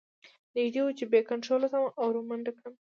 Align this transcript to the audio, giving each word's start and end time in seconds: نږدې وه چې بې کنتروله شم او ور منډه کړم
نږدې 0.55 0.81
وه 0.83 0.91
چې 0.97 1.05
بې 1.11 1.19
کنتروله 1.29 1.67
شم 1.71 1.83
او 1.99 2.07
ور 2.09 2.17
منډه 2.29 2.51
کړم 2.57 2.73